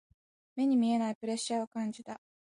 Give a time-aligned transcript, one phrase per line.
[0.55, 2.19] 目に見えないプレッシャーを感じた。